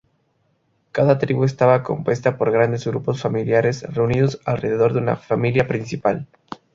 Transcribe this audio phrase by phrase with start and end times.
[0.91, 6.25] Cada tribu estaba compuesta por grandes grupos familiares, reunidos alrededor de una familia principal.